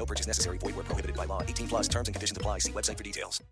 No 0.00 0.06
purchase 0.06 0.26
necessary. 0.26 0.56
Void 0.56 0.76
where 0.76 0.84
prohibited 0.84 1.14
by 1.14 1.26
law. 1.26 1.42
18 1.42 1.68
plus 1.68 1.86
terms 1.86 2.08
and 2.08 2.14
conditions 2.14 2.38
apply. 2.38 2.60
See 2.60 2.72
website 2.72 2.96
for 2.96 3.02
details. 3.02 3.42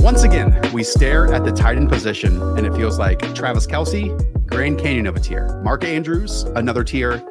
Once 0.00 0.24
again, 0.24 0.60
we 0.74 0.84
stare 0.84 1.32
at 1.32 1.46
the 1.46 1.50
tight 1.50 1.78
end 1.78 1.88
position, 1.88 2.42
and 2.58 2.66
it 2.66 2.74
feels 2.74 2.98
like 2.98 3.20
Travis 3.34 3.66
Kelce, 3.66 4.12
Grand 4.46 4.78
Canyon 4.78 5.06
of 5.06 5.16
a 5.16 5.20
tier, 5.20 5.62
Mark 5.64 5.82
Andrews, 5.82 6.42
another 6.56 6.84
tier, 6.84 7.24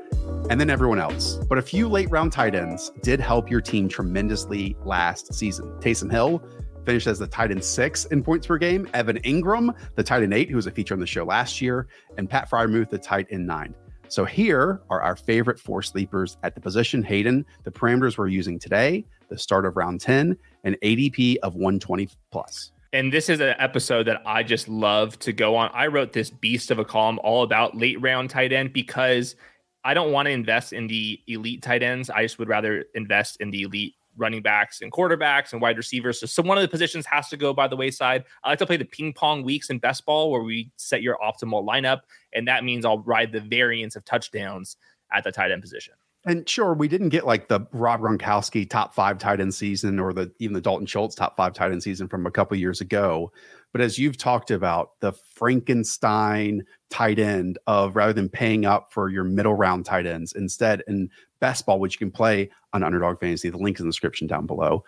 and 0.50 0.60
then 0.60 0.72
everyone 0.72 0.98
else. 0.98 1.36
But 1.48 1.60
a 1.60 1.62
few 1.62 1.88
late 1.88 2.10
round 2.10 2.32
tight 2.32 2.56
ends 2.56 2.92
did 3.04 3.20
help 3.20 3.52
your 3.52 3.62
team 3.62 3.88
tremendously 3.88 4.76
last 4.84 5.36
season. 5.36 5.68
Taysom 5.80 6.12
Hill 6.12 6.44
finished 6.86 7.08
as 7.08 7.20
the 7.20 7.28
tight 7.28 7.52
end 7.52 7.64
six 7.64 8.06
in 8.06 8.24
points 8.24 8.48
per 8.48 8.58
game, 8.58 8.88
Evan 8.94 9.20
Engram, 9.20 9.76
the 9.96 10.04
tight 10.04 10.24
end 10.24 10.34
eight, 10.34 10.50
who 10.50 10.56
was 10.56 10.68
a 10.68 10.72
feature 10.72 10.94
on 10.94 11.00
the 11.00 11.08
show 11.08 11.24
last 11.24 11.62
year, 11.62 11.88
and 12.18 12.30
Pat 12.30 12.50
Freiermuth, 12.50 12.90
the 12.90 12.98
tight 12.98 13.28
end 13.32 13.48
nine. 13.48 13.74
So 14.10 14.26
here 14.26 14.82
are 14.90 15.02
our 15.02 15.16
favorite 15.16 15.60
four 15.60 15.82
sleepers 15.82 16.38
at 16.44 16.54
the 16.54 16.62
position. 16.62 17.02
Hayden, 17.02 17.46
the 17.64 17.72
parameters 17.72 18.18
we're 18.18 18.28
using 18.28 18.60
today, 18.60 19.06
the 19.30 19.38
start 19.38 19.66
of 19.66 19.76
round 19.76 20.02
10, 20.02 20.38
and 20.64 20.78
ADP 20.84 21.38
of 21.38 21.56
120 21.56 22.10
plus. 22.32 22.72
And 22.92 23.12
this 23.12 23.28
is 23.28 23.40
an 23.40 23.56
episode 23.58 24.04
that 24.04 24.22
I 24.24 24.44
just 24.44 24.70
love 24.70 25.18
to 25.20 25.34
go 25.34 25.56
on. 25.56 25.72
I 25.74 25.88
wrote 25.88 26.14
this 26.14 26.30
beast 26.30 26.70
of 26.70 26.78
a 26.78 26.86
column 26.86 27.20
all 27.24 27.42
about 27.42 27.76
late 27.76 28.00
round 28.02 28.30
tight 28.30 28.54
end 28.54 28.72
because 28.72 29.36
I 29.84 29.96
don't 29.96 30.12
want 30.12 30.28
to 30.28 30.32
invest 30.32 30.74
in 30.74 30.86
the 30.86 31.20
elite 31.28 31.64
tight 31.64 31.82
ends. 31.82 32.12
I 32.12 32.22
just 32.22 32.38
would 32.38 32.50
rather 32.50 32.86
invest 32.94 33.38
in 33.42 33.50
the 33.50 33.64
elite 33.64 33.96
running 34.18 34.42
backs 34.42 34.82
and 34.82 34.92
quarterbacks 34.92 35.54
and 35.54 35.62
wide 35.62 35.78
receivers. 35.78 36.20
So, 36.20 36.26
so 36.26 36.44
one 36.44 36.58
of 36.58 36.62
the 36.62 36.68
positions 36.68 37.06
has 37.06 37.30
to 37.30 37.38
go 37.38 37.54
by 37.54 37.68
the 37.68 37.76
wayside. 37.76 38.26
I 38.44 38.50
like 38.50 38.60
to 38.60 38.66
play 38.66 38.78
the 38.78 38.86
ping 38.86 39.14
pong 39.14 39.44
weeks 39.44 39.70
in 39.70 39.80
best 39.80 40.06
ball 40.06 40.32
where 40.32 40.42
we 40.42 40.72
set 40.78 41.02
your 41.02 41.18
optimal 41.18 41.66
lineup. 41.66 42.02
And 42.34 42.48
that 42.48 42.64
means 42.64 42.86
I'll 42.86 43.00
ride 43.00 43.32
the 43.32 43.42
variance 43.42 43.96
of 43.96 44.06
touchdowns 44.06 44.78
at 45.12 45.24
the 45.24 45.32
tight 45.32 45.52
end 45.52 45.62
position. 45.62 45.94
And 46.26 46.48
sure, 46.48 46.74
we 46.74 46.88
didn't 46.88 47.10
get 47.10 47.26
like 47.26 47.50
the 47.50 47.68
Rob 47.74 48.02
Gronkowski 48.02 48.70
top 48.70 48.96
five 48.96 49.18
tight 49.18 49.42
end 49.42 49.54
season 49.54 50.00
or 50.00 50.14
the 50.14 50.32
even 50.40 50.54
the 50.54 50.62
Dalton 50.62 50.86
Schultz 50.86 51.16
top 51.16 51.36
five 51.36 51.54
tight 51.54 51.72
end 51.72 51.84
season 51.84 52.08
from 52.08 52.26
a 52.26 52.32
couple 52.32 52.56
years 52.56 52.80
ago. 52.80 53.32
But 53.74 53.82
as 53.82 53.98
you've 53.98 54.18
talked 54.18 54.50
about, 54.50 54.92
the 55.02 55.12
Frankenstein 55.12 56.64
tight 56.90 57.20
end 57.20 57.58
of 57.68 57.96
rather 57.96 58.14
than 58.14 58.30
paying 58.30 58.66
up 58.66 58.94
for 58.94 59.10
your 59.10 59.26
middle 59.26 59.56
round 59.56 59.86
tight 59.86 60.06
ends, 60.06 60.32
instead 60.34 60.84
in 60.88 61.10
best 61.42 61.66
ball, 61.66 61.80
which 61.80 61.96
you 61.96 62.00
can 62.00 62.12
play 62.12 62.50
on 62.72 62.84
Underdog 62.84 63.20
Fantasy, 63.20 63.50
the 63.50 63.58
link 63.58 63.78
is 63.78 63.82
in 63.82 63.88
the 63.88 63.92
description 63.92 64.28
down 64.28 64.46
below. 64.46 64.86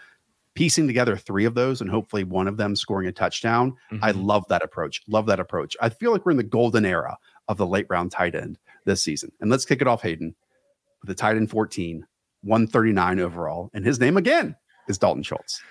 Piecing 0.53 0.88
together 0.88 1.17
three 1.17 1.44
of 1.44 1.53
those 1.53 1.81
and 1.81 1.89
hopefully 1.89 2.23
one 2.23 2.47
of 2.47 2.56
them 2.56 2.78
scoring 2.78 3.09
a 3.09 3.11
touchdown. 3.11 3.72
Mm-hmm. 3.91 4.06
I 4.06 4.11
love 4.11 4.45
that 4.47 4.63
approach. 4.63 5.02
Love 5.09 5.25
that 5.25 5.41
approach. 5.41 5.75
I 5.81 5.89
feel 5.89 6.13
like 6.13 6.25
we're 6.25 6.31
in 6.31 6.38
the 6.38 6.44
golden 6.44 6.86
era 6.86 7.17
of 7.50 7.58
the 7.58 7.67
late 7.67 7.88
round 7.89 8.11
tight 8.11 8.36
end 8.36 8.58
this 8.86 9.03
season. 9.03 9.33
And 9.41 9.52
let's 9.52 9.66
kick 9.66 9.81
it 9.81 9.88
off, 9.88 10.02
Hayden 10.03 10.33
the 11.06 11.16
tight 11.16 11.36
end 11.36 11.50
14, 11.50 12.06
139 12.44 13.20
overall. 13.20 13.70
And 13.73 13.86
his 13.86 14.00
name 14.00 14.17
again 14.17 14.56
is 14.88 14.97
Dalton 14.97 15.24
Schultz. 15.24 15.62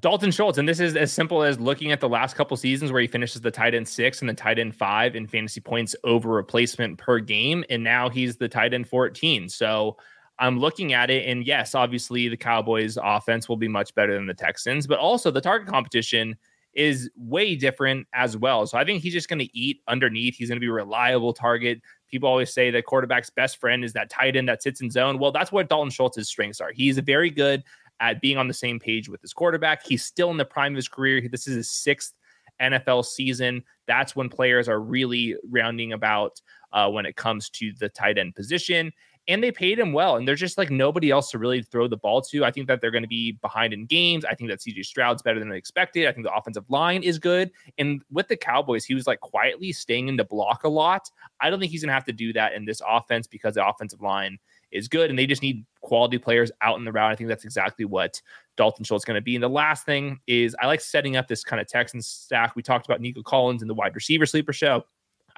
Dalton 0.00 0.30
Schultz. 0.30 0.58
And 0.58 0.68
this 0.68 0.80
is 0.80 0.96
as 0.96 1.12
simple 1.12 1.42
as 1.42 1.58
looking 1.58 1.90
at 1.92 2.00
the 2.00 2.08
last 2.08 2.36
couple 2.36 2.56
seasons 2.56 2.92
where 2.92 3.00
he 3.00 3.08
finishes 3.08 3.40
the 3.40 3.50
tight 3.50 3.74
end 3.74 3.88
six 3.88 4.20
and 4.20 4.28
the 4.28 4.34
tight 4.34 4.58
end 4.58 4.76
five 4.76 5.16
in 5.16 5.26
fantasy 5.26 5.60
points 5.60 5.96
over 6.04 6.28
replacement 6.28 6.98
per 6.98 7.18
game. 7.18 7.64
And 7.68 7.82
now 7.82 8.08
he's 8.08 8.36
the 8.36 8.48
tight 8.48 8.74
end 8.74 8.88
14. 8.88 9.48
So 9.48 9.96
I'm 10.38 10.58
looking 10.58 10.92
at 10.92 11.10
it. 11.10 11.28
And 11.28 11.44
yes, 11.44 11.74
obviously 11.74 12.28
the 12.28 12.36
Cowboys 12.36 12.96
offense 13.02 13.48
will 13.48 13.56
be 13.56 13.68
much 13.68 13.94
better 13.94 14.14
than 14.14 14.26
the 14.26 14.34
Texans, 14.34 14.86
but 14.86 14.98
also 14.98 15.30
the 15.30 15.40
target 15.40 15.68
competition 15.68 16.36
is 16.74 17.10
way 17.16 17.56
different 17.56 18.06
as 18.14 18.36
well. 18.36 18.66
So 18.66 18.78
I 18.78 18.84
think 18.84 19.02
he's 19.02 19.12
just 19.12 19.28
going 19.28 19.40
to 19.40 19.58
eat 19.58 19.80
underneath. 19.88 20.36
He's 20.36 20.48
going 20.48 20.56
to 20.56 20.60
be 20.60 20.68
a 20.68 20.72
reliable 20.72 21.32
target. 21.32 21.80
People 22.10 22.28
always 22.28 22.52
say 22.52 22.70
that 22.70 22.86
quarterback's 22.86 23.30
best 23.30 23.58
friend 23.58 23.84
is 23.84 23.92
that 23.92 24.10
tight 24.10 24.36
end 24.36 24.48
that 24.48 24.62
sits 24.62 24.80
in 24.80 24.90
zone. 24.90 25.18
Well, 25.18 25.32
that's 25.32 25.52
what 25.52 25.68
Dalton 25.68 25.90
Schultz's 25.90 26.28
strengths 26.28 26.60
are. 26.60 26.72
He's 26.72 26.98
very 26.98 27.30
good 27.30 27.62
at 28.00 28.20
being 28.20 28.38
on 28.38 28.48
the 28.48 28.54
same 28.54 28.78
page 28.78 29.08
with 29.08 29.20
his 29.20 29.32
quarterback. 29.32 29.84
He's 29.84 30.04
still 30.04 30.30
in 30.30 30.36
the 30.36 30.44
prime 30.44 30.72
of 30.72 30.76
his 30.76 30.88
career. 30.88 31.28
This 31.28 31.46
is 31.46 31.56
his 31.56 31.70
sixth 31.70 32.14
NFL 32.60 33.04
season. 33.04 33.62
That's 33.86 34.16
when 34.16 34.28
players 34.28 34.68
are 34.68 34.80
really 34.80 35.36
rounding 35.50 35.92
about 35.92 36.40
uh, 36.72 36.90
when 36.90 37.06
it 37.06 37.16
comes 37.16 37.50
to 37.50 37.72
the 37.78 37.88
tight 37.88 38.18
end 38.18 38.34
position 38.34 38.92
and 39.28 39.44
they 39.44 39.52
paid 39.52 39.78
him 39.78 39.92
well. 39.92 40.16
And 40.16 40.26
there's 40.26 40.40
just 40.40 40.56
like 40.56 40.70
nobody 40.70 41.10
else 41.10 41.30
to 41.30 41.38
really 41.38 41.62
throw 41.62 41.86
the 41.86 41.98
ball 41.98 42.22
to. 42.22 42.46
I 42.46 42.50
think 42.50 42.66
that 42.66 42.80
they're 42.80 42.90
going 42.90 43.02
to 43.02 43.08
be 43.08 43.32
behind 43.32 43.74
in 43.74 43.84
games. 43.84 44.24
I 44.24 44.34
think 44.34 44.48
that 44.50 44.60
CJ 44.60 44.86
Stroud's 44.86 45.20
better 45.20 45.38
than 45.38 45.52
expected. 45.52 46.06
I 46.06 46.12
think 46.12 46.26
the 46.26 46.34
offensive 46.34 46.64
line 46.70 47.02
is 47.02 47.18
good. 47.18 47.50
And 47.76 48.02
with 48.10 48.28
the 48.28 48.36
Cowboys, 48.36 48.86
he 48.86 48.94
was 48.94 49.06
like 49.06 49.20
quietly 49.20 49.70
staying 49.72 50.08
in 50.08 50.16
the 50.16 50.24
block 50.24 50.64
a 50.64 50.68
lot. 50.68 51.10
I 51.40 51.50
don't 51.50 51.60
think 51.60 51.70
he's 51.70 51.82
going 51.82 51.88
to 51.88 51.94
have 51.94 52.06
to 52.06 52.12
do 52.12 52.32
that 52.32 52.54
in 52.54 52.64
this 52.64 52.80
offense 52.88 53.26
because 53.26 53.54
the 53.54 53.66
offensive 53.66 54.00
line 54.00 54.38
is 54.70 54.88
good 54.88 55.10
and 55.10 55.18
they 55.18 55.26
just 55.26 55.42
need 55.42 55.64
quality 55.82 56.18
players 56.18 56.50
out 56.62 56.78
in 56.78 56.84
the 56.84 56.92
route. 56.92 57.12
I 57.12 57.14
think 57.14 57.28
that's 57.28 57.44
exactly 57.44 57.84
what 57.84 58.20
Dalton 58.56 58.84
Schultz 58.84 59.02
is 59.02 59.06
going 59.06 59.16
to 59.16 59.22
be. 59.22 59.34
And 59.36 59.42
the 59.42 59.48
last 59.48 59.84
thing 59.84 60.20
is 60.26 60.56
I 60.60 60.66
like 60.66 60.80
setting 60.80 61.16
up 61.16 61.28
this 61.28 61.44
kind 61.44 61.60
of 61.60 61.68
Texans 61.68 62.06
stack. 62.06 62.56
We 62.56 62.62
talked 62.62 62.86
about 62.86 63.00
Nico 63.00 63.22
Collins 63.22 63.62
in 63.62 63.68
the 63.68 63.74
wide 63.74 63.94
receiver 63.94 64.26
sleeper 64.26 64.52
show. 64.52 64.84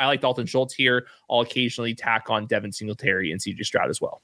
I 0.01 0.07
like 0.07 0.23
Dalton 0.23 0.47
Schultz 0.47 0.75
here. 0.75 1.07
I'll 1.29 1.41
occasionally 1.41 1.95
tack 1.95 2.31
on 2.31 2.47
Devin 2.47 2.73
Singletary 2.73 3.31
and 3.31 3.41
CJ 3.41 3.65
Stroud 3.65 3.91
as 3.91 4.01
well. 4.01 4.23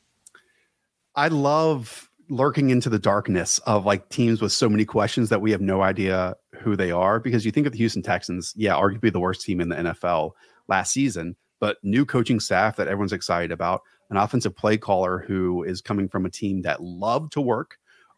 I 1.14 1.28
love 1.28 2.10
lurking 2.28 2.70
into 2.70 2.88
the 2.88 2.98
darkness 2.98 3.58
of 3.60 3.86
like 3.86 4.08
teams 4.08 4.42
with 4.42 4.52
so 4.52 4.68
many 4.68 4.84
questions 4.84 5.28
that 5.28 5.40
we 5.40 5.50
have 5.52 5.60
no 5.60 5.82
idea 5.82 6.34
who 6.60 6.74
they 6.76 6.90
are 6.90 7.20
because 7.20 7.44
you 7.44 7.52
think 7.52 7.66
of 7.66 7.72
the 7.72 7.78
Houston 7.78 8.02
Texans, 8.02 8.52
yeah, 8.56 8.72
arguably 8.72 9.12
the 9.12 9.20
worst 9.20 9.42
team 9.42 9.60
in 9.60 9.68
the 9.68 9.76
NFL 9.76 10.32
last 10.66 10.92
season, 10.92 11.36
but 11.60 11.76
new 11.82 12.04
coaching 12.04 12.40
staff 12.40 12.76
that 12.76 12.88
everyone's 12.88 13.12
excited 13.12 13.52
about, 13.52 13.82
an 14.10 14.16
offensive 14.16 14.56
play 14.56 14.76
caller 14.76 15.24
who 15.26 15.62
is 15.62 15.80
coming 15.80 16.08
from 16.08 16.26
a 16.26 16.30
team 16.30 16.62
that 16.62 16.82
loved 16.82 17.32
to 17.32 17.40
work 17.40 17.76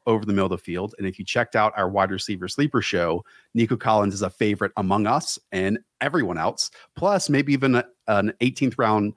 over 0.09 0.25
the 0.25 0.33
middle 0.33 0.47
of 0.47 0.51
the 0.51 0.59
field. 0.59 0.95
And 0.99 1.07
if 1.07 1.19
you 1.19 1.25
checked 1.25 1.55
out 1.55 1.73
our 1.77 1.89
wide 1.89 2.11
receiver 2.11 2.49
sleeper 2.49 2.83
show, 2.83 3.25
Nico 3.55 3.77
Collins 3.77 4.15
is 4.15 4.23
a 4.23 4.31
favorite 4.31 4.73
among 4.77 5.07
us 5.07 5.39
and 5.53 5.79
everyone 6.01 6.39
else. 6.39 6.71
Plus, 6.97 7.29
maybe 7.29 7.53
even 7.53 7.77
a, 7.77 7.85
an 8.09 8.33
18th 8.41 8.75
round 8.79 9.15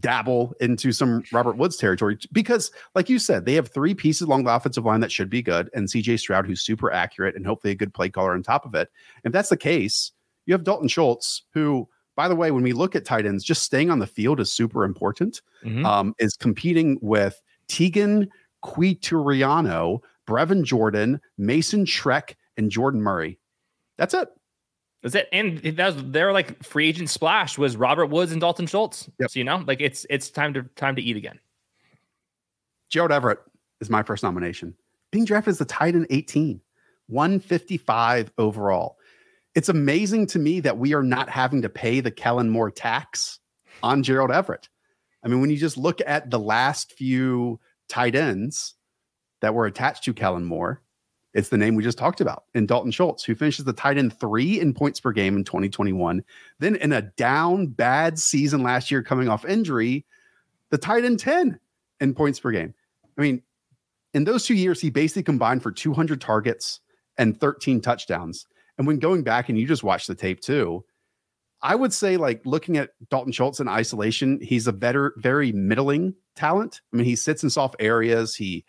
dabble 0.00 0.54
into 0.60 0.92
some 0.92 1.22
Robert 1.32 1.56
Woods 1.56 1.76
territory 1.76 2.18
because, 2.32 2.70
like 2.94 3.08
you 3.08 3.18
said, 3.18 3.46
they 3.46 3.54
have 3.54 3.68
three 3.68 3.94
pieces 3.94 4.22
along 4.22 4.44
the 4.44 4.54
offensive 4.54 4.84
line 4.84 5.00
that 5.00 5.12
should 5.12 5.30
be 5.30 5.42
good, 5.42 5.70
and 5.74 5.88
CJ 5.88 6.18
Stroud, 6.18 6.46
who's 6.46 6.60
super 6.60 6.92
accurate 6.92 7.36
and 7.36 7.46
hopefully 7.46 7.72
a 7.72 7.76
good 7.76 7.94
play 7.94 8.10
caller 8.10 8.32
on 8.32 8.42
top 8.42 8.66
of 8.66 8.74
it. 8.74 8.90
If 9.24 9.32
that's 9.32 9.48
the 9.48 9.56
case, 9.56 10.12
you 10.46 10.52
have 10.52 10.64
Dalton 10.64 10.88
Schultz, 10.88 11.42
who, 11.54 11.88
by 12.16 12.28
the 12.28 12.36
way, 12.36 12.50
when 12.50 12.62
we 12.64 12.72
look 12.74 12.94
at 12.94 13.06
tight 13.06 13.24
ends, 13.24 13.44
just 13.44 13.62
staying 13.62 13.90
on 13.90 13.98
the 13.98 14.06
field 14.06 14.40
is 14.40 14.52
super 14.52 14.84
important. 14.84 15.40
Mhm. 15.64 15.84
Um, 15.86 16.14
is 16.18 16.36
competing 16.36 16.98
with 17.00 17.40
Teagan 17.68 18.28
Quitoriano, 18.64 20.00
Brevin 20.26 20.64
Jordan, 20.64 21.20
Mason 21.38 21.84
Schreck, 21.84 22.34
and 22.56 22.70
Jordan 22.70 23.02
Murray. 23.02 23.38
That's 23.98 24.14
it. 24.14 24.28
That's 25.02 25.14
it. 25.14 25.28
And 25.32 25.58
that 25.58 25.94
was 25.94 26.04
their 26.04 26.32
like 26.32 26.62
free 26.62 26.88
agent 26.88 27.10
splash 27.10 27.58
was 27.58 27.76
Robert 27.76 28.06
Woods 28.06 28.32
and 28.32 28.40
Dalton 28.40 28.66
Schultz. 28.66 29.10
Yep. 29.20 29.30
So 29.30 29.38
you 29.38 29.44
know, 29.44 29.62
like 29.66 29.80
it's 29.80 30.06
it's 30.08 30.30
time 30.30 30.54
to 30.54 30.62
time 30.76 30.96
to 30.96 31.02
eat 31.02 31.16
again. 31.16 31.38
Gerald 32.88 33.12
Everett 33.12 33.38
is 33.80 33.90
my 33.90 34.02
first 34.02 34.22
nomination. 34.22 34.74
Being 35.10 35.26
drafted 35.26 35.52
as 35.52 35.58
the 35.58 35.64
tight 35.64 35.94
end 35.94 36.06
18, 36.10 36.60
155 37.08 38.32
overall. 38.38 38.96
It's 39.54 39.68
amazing 39.68 40.26
to 40.28 40.38
me 40.38 40.60
that 40.60 40.78
we 40.78 40.94
are 40.94 41.02
not 41.02 41.28
having 41.28 41.62
to 41.62 41.68
pay 41.68 42.00
the 42.00 42.10
Kellen 42.10 42.50
Moore 42.50 42.70
tax 42.70 43.38
on 43.82 44.02
Gerald 44.02 44.30
Everett. 44.30 44.68
I 45.22 45.28
mean, 45.28 45.40
when 45.40 45.50
you 45.50 45.56
just 45.56 45.76
look 45.76 46.00
at 46.06 46.30
the 46.30 46.40
last 46.40 46.92
few 46.92 47.60
tight 47.88 48.14
ends 48.14 48.74
that 49.44 49.54
were 49.54 49.66
attached 49.66 50.04
to 50.04 50.14
Kellen 50.14 50.44
Moore, 50.44 50.80
it's 51.34 51.50
the 51.50 51.58
name 51.58 51.74
we 51.74 51.82
just 51.82 51.98
talked 51.98 52.22
about 52.22 52.44
in 52.54 52.64
Dalton 52.64 52.90
Schultz, 52.90 53.24
who 53.24 53.34
finishes 53.34 53.66
the 53.66 53.74
tight 53.74 53.98
end 53.98 54.18
three 54.18 54.58
in 54.58 54.72
points 54.72 55.00
per 55.00 55.12
game 55.12 55.36
in 55.36 55.44
2021. 55.44 56.24
Then 56.60 56.76
in 56.76 56.92
a 56.92 57.02
down 57.02 57.66
bad 57.66 58.18
season 58.18 58.62
last 58.62 58.90
year, 58.90 59.02
coming 59.02 59.28
off 59.28 59.44
injury, 59.44 60.06
the 60.70 60.78
tight 60.78 61.04
end 61.04 61.18
10 61.18 61.58
in 62.00 62.14
points 62.14 62.40
per 62.40 62.52
game. 62.52 62.72
I 63.18 63.20
mean, 63.20 63.42
in 64.14 64.24
those 64.24 64.46
two 64.46 64.54
years, 64.54 64.80
he 64.80 64.88
basically 64.88 65.24
combined 65.24 65.62
for 65.62 65.70
200 65.70 66.22
targets 66.22 66.80
and 67.18 67.38
13 67.38 67.82
touchdowns. 67.82 68.46
And 68.78 68.86
when 68.86 68.98
going 68.98 69.24
back 69.24 69.50
and 69.50 69.58
you 69.58 69.66
just 69.66 69.84
watch 69.84 70.06
the 70.06 70.14
tape 70.14 70.40
too, 70.40 70.84
I 71.60 71.74
would 71.74 71.92
say, 71.92 72.16
like 72.16 72.46
looking 72.46 72.78
at 72.78 72.90
Dalton 73.10 73.32
Schultz 73.32 73.60
in 73.60 73.68
isolation, 73.68 74.38
he's 74.40 74.66
a 74.66 74.72
better, 74.72 75.14
very 75.18 75.52
middling 75.52 76.14
talent. 76.34 76.80
I 76.92 76.96
mean, 76.96 77.06
he 77.06 77.16
sits 77.16 77.42
in 77.42 77.50
soft 77.50 77.76
areas, 77.80 78.36
he 78.36 78.64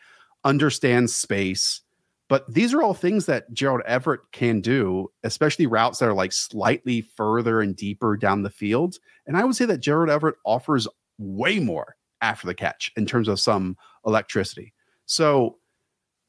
understands 0.45 1.13
space, 1.13 1.81
but 2.27 2.51
these 2.51 2.73
are 2.73 2.81
all 2.81 2.93
things 2.93 3.25
that 3.25 3.53
Gerald 3.53 3.81
Everett 3.85 4.21
can 4.31 4.61
do, 4.61 5.11
especially 5.23 5.67
routes 5.67 5.99
that 5.99 6.09
are 6.09 6.13
like 6.13 6.31
slightly 6.31 7.01
further 7.01 7.61
and 7.61 7.75
deeper 7.75 8.15
down 8.17 8.43
the 8.43 8.49
field. 8.49 8.97
And 9.27 9.35
I 9.35 9.43
would 9.43 9.55
say 9.55 9.65
that 9.65 9.79
Gerald 9.79 10.09
Everett 10.09 10.35
offers 10.45 10.87
way 11.17 11.59
more 11.59 11.97
after 12.21 12.47
the 12.47 12.55
catch 12.55 12.91
in 12.95 13.05
terms 13.05 13.27
of 13.27 13.39
some 13.39 13.77
electricity. 14.05 14.73
So, 15.05 15.57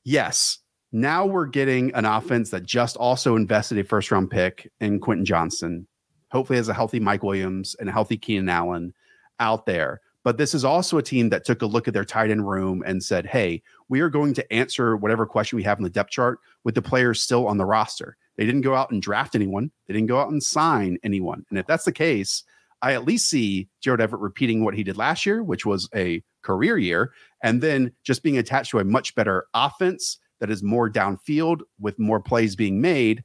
yes, 0.05 0.59
now 0.93 1.25
we're 1.25 1.47
getting 1.47 1.95
an 1.95 2.05
offense 2.05 2.51
that 2.51 2.65
just 2.65 2.97
also 2.97 3.37
invested 3.37 3.79
a 3.79 3.85
first 3.85 4.11
round 4.11 4.31
pick 4.31 4.71
in 4.81 5.01
Quentin 5.01 5.25
Johnston. 5.25 5.87
Hopefully, 6.31 6.59
has 6.59 6.69
a 6.69 6.75
healthy 6.75 7.01
Mike 7.01 7.23
Williams 7.23 7.77
and 7.79 7.89
a 7.89 7.93
healthy 7.93 8.17
Keenan 8.17 8.49
Allen 8.49 8.93
out 9.41 9.65
there. 9.65 10.01
But 10.27 10.39
this 10.39 10.55
is 10.55 10.65
also 10.65 10.99
a 10.99 11.05
team 11.05 11.29
that 11.29 11.45
took 11.45 11.63
a 11.63 11.67
look 11.67 11.87
at 11.87 11.95
their 11.95 12.05
tight 12.05 12.33
end 12.33 12.49
room 12.49 12.83
and 12.85 13.01
said, 13.01 13.27
hey, 13.27 13.63
we 13.89 14.01
are 14.01 14.11
going 14.11 14.35
to 14.35 14.53
answer 14.53 14.97
whatever 14.97 15.25
question 15.25 15.55
we 15.55 15.63
have 15.63 15.79
in 15.79 15.85
the 15.85 15.89
depth 15.89 16.11
chart 16.11 16.41
with 16.65 16.75
the 16.75 16.83
players 16.83 17.21
still 17.21 17.47
on 17.47 17.59
the 17.59 17.65
roster. 17.65 18.17
They 18.37 18.45
didn't 18.45 18.63
go 18.63 18.75
out 18.75 18.91
and 18.91 19.01
draft 19.01 19.37
anyone, 19.37 19.71
they 19.87 19.95
didn't 19.95 20.09
go 20.09 20.19
out 20.19 20.33
and 20.33 20.43
sign 20.43 20.99
anyone. 21.05 21.45
And 21.49 21.61
if 21.61 21.67
that's 21.69 21.85
the 21.85 21.93
case, 21.93 22.43
I 22.83 22.95
at 22.95 23.05
least 23.05 23.31
see 23.31 23.69
Gerald 23.81 24.01
Everett 24.01 24.21
repeating 24.21 24.65
what 24.65 24.75
he 24.75 24.83
did 24.83 24.97
last 24.97 25.27
year, 25.27 25.45
which 25.45 25.65
was 25.65 25.89
a 25.95 26.25
career 26.43 26.77
year, 26.77 27.13
and 27.45 27.63
then 27.63 27.93
just 28.03 28.25
being 28.25 28.37
attached 28.37 28.73
to 28.73 28.81
a 28.81 28.85
much 28.85 29.15
better 29.15 29.47
offense 29.55 30.19
that 30.41 30.51
is 30.51 30.61
more 30.61 30.91
downfield 30.91 31.61
with 31.79 32.01
more 32.01 32.19
plays 32.19 32.57
being 32.57 32.81
made. 32.81 33.23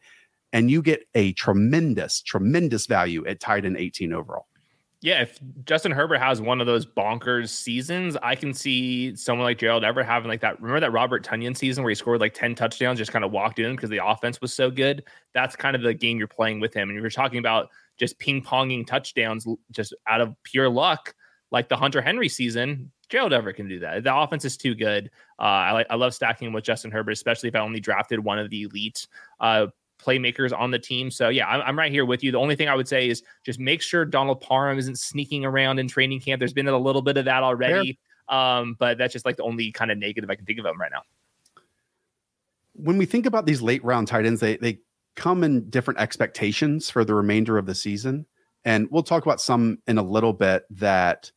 And 0.53 0.69
you 0.69 0.83
get 0.83 1.07
a 1.15 1.33
tremendous, 1.33 2.21
tremendous 2.21 2.85
value 2.85 3.25
at 3.25 3.39
tight 3.39 3.65
end 3.65 3.77
18 3.77 4.13
overall. 4.13 4.45
Yeah, 5.03 5.23
if 5.23 5.39
Justin 5.65 5.91
Herbert 5.91 6.19
has 6.19 6.41
one 6.41 6.61
of 6.61 6.67
those 6.67 6.85
bonkers 6.85 7.49
seasons, 7.49 8.15
I 8.21 8.35
can 8.35 8.53
see 8.53 9.15
someone 9.15 9.45
like 9.45 9.57
Gerald 9.57 9.83
Everett 9.83 10.05
having 10.05 10.29
like 10.29 10.41
that. 10.41 10.61
Remember 10.61 10.79
that 10.79 10.91
Robert 10.91 11.25
Tonyan 11.25 11.57
season 11.57 11.83
where 11.83 11.89
he 11.89 11.95
scored 11.95 12.21
like 12.21 12.35
10 12.35 12.53
touchdowns, 12.53 12.99
just 12.99 13.11
kind 13.11 13.25
of 13.25 13.31
walked 13.31 13.57
in 13.57 13.75
because 13.75 13.89
the 13.89 14.05
offense 14.05 14.39
was 14.41 14.53
so 14.53 14.69
good? 14.69 15.03
That's 15.33 15.55
kind 15.55 15.75
of 15.75 15.81
the 15.81 15.95
game 15.95 16.19
you're 16.19 16.27
playing 16.27 16.59
with 16.59 16.71
him. 16.71 16.89
And 16.89 16.99
you're 16.99 17.09
talking 17.09 17.39
about 17.39 17.69
just 17.97 18.19
ping 18.19 18.43
ponging 18.43 18.85
touchdowns 18.85 19.47
just 19.71 19.95
out 20.07 20.21
of 20.21 20.35
pure 20.43 20.69
luck, 20.69 21.15
like 21.49 21.67
the 21.67 21.75
Hunter 21.75 22.01
Henry 22.01 22.29
season. 22.29 22.91
Gerald 23.09 23.33
Everett 23.33 23.55
can 23.55 23.67
do 23.67 23.79
that. 23.79 24.03
The 24.03 24.15
offense 24.15 24.45
is 24.45 24.55
too 24.55 24.75
good. 24.75 25.09
Uh, 25.39 25.41
I 25.43 25.85
I 25.89 25.95
love 25.95 26.13
stacking 26.13 26.53
with 26.53 26.63
Justin 26.63 26.91
Herbert, 26.91 27.11
especially 27.11 27.49
if 27.49 27.55
I 27.55 27.59
only 27.59 27.79
drafted 27.79 28.19
one 28.19 28.37
of 28.37 28.51
the 28.51 28.63
elite 28.63 29.07
uh, 29.39 29.67
playmakers 30.01 30.57
on 30.57 30.71
the 30.71 30.79
team. 30.79 31.11
So 31.11 31.29
yeah, 31.29 31.47
I'm, 31.47 31.61
I'm, 31.61 31.77
right 31.77 31.91
here 31.91 32.05
with 32.05 32.23
you. 32.23 32.31
The 32.31 32.37
only 32.37 32.55
thing 32.55 32.67
I 32.67 32.75
would 32.75 32.87
say 32.87 33.09
is 33.09 33.23
just 33.45 33.59
make 33.59 33.81
sure 33.81 34.05
Donald 34.05 34.41
Parham 34.41 34.77
isn't 34.77 34.97
sneaking 34.97 35.45
around 35.45 35.79
in 35.79 35.87
training 35.87 36.21
camp. 36.21 36.39
There's 36.39 36.53
been 36.53 36.67
a 36.67 36.77
little 36.77 37.01
bit 37.01 37.17
of 37.17 37.25
that 37.25 37.43
already, 37.43 37.99
um, 38.29 38.75
but 38.79 38.97
that's 38.97 39.13
just 39.13 39.25
like 39.25 39.37
the 39.37 39.43
only 39.43 39.71
kind 39.71 39.91
of 39.91 39.97
negative 39.97 40.29
I 40.29 40.35
can 40.35 40.45
think 40.45 40.59
of 40.59 40.63
them 40.63 40.79
right 40.79 40.91
now. 40.91 41.03
When 42.73 42.97
we 42.97 43.05
think 43.05 43.25
about 43.25 43.45
these 43.45 43.61
late 43.61 43.83
round 43.83 44.07
tight 44.07 44.25
ends, 44.25 44.39
they 44.39 44.57
they 44.57 44.79
come 45.15 45.43
in 45.43 45.69
different 45.69 45.99
expectations 45.99 46.89
for 46.89 47.03
the 47.03 47.13
remainder 47.13 47.57
of 47.57 47.65
the 47.65 47.75
season, 47.75 48.25
and 48.65 48.87
we'll 48.89 49.03
talk 49.03 49.25
about 49.25 49.41
some 49.41 49.79
in 49.87 49.97
a 49.97 50.03
little 50.03 50.33
bit 50.33 50.63
that 50.71 51.31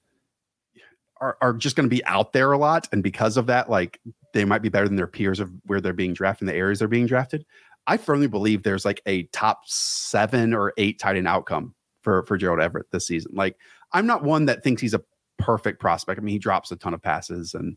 are, 1.21 1.37
are 1.41 1.53
just 1.53 1.75
going 1.75 1.89
to 1.89 1.95
be 1.95 2.05
out 2.05 2.33
there 2.33 2.53
a 2.53 2.59
lot, 2.59 2.89
and 2.93 3.03
because 3.03 3.37
of 3.37 3.47
that, 3.47 3.69
like 3.69 4.01
they 4.33 4.45
might 4.45 4.63
be 4.63 4.69
better 4.69 4.87
than 4.87 4.97
their 4.97 5.07
peers 5.07 5.41
of 5.41 5.51
where 5.65 5.81
they're 5.81 5.93
being 5.93 6.13
drafted 6.13 6.43
in 6.43 6.55
the 6.55 6.59
areas 6.59 6.81
they're 6.81 6.89
being 6.89 7.07
drafted. 7.07 7.47
I 7.87 7.97
firmly 7.97 8.27
believe 8.27 8.63
there's 8.63 8.85
like 8.85 9.03
a 9.07 9.25
top 9.25 9.63
seven 9.67 10.55
or 10.55 10.73
eight 10.77 10.99
tight 10.99 11.17
end 11.17 11.29
outcome 11.29 11.75
for 12.03 12.25
for 12.25 12.37
Gerald 12.37 12.61
Everett 12.61 12.91
this 12.91 13.07
season. 13.07 13.33
Like 13.35 13.57
I'm 13.93 14.07
not 14.07 14.23
one 14.23 14.47
that 14.47 14.63
thinks 14.63 14.81
he's 14.83 14.95
a 14.95 15.03
perfect 15.39 15.81
prospect. 15.81 16.21
I 16.21 16.23
mean, 16.23 16.33
he 16.33 16.39
drops 16.39 16.71
a 16.71 16.77
ton 16.77 16.95
of 16.95 17.03
passes 17.03 17.55
and 17.55 17.77